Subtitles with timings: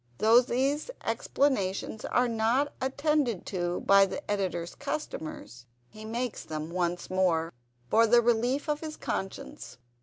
[0.17, 7.11] Though these explanations are not attended to by the Editor's customers, he makes them once
[7.11, 7.53] more,
[7.87, 9.77] for the relief of his conscience.